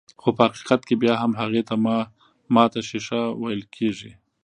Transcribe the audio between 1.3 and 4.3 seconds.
هغې ته ماته ښيښه ويل کيږي.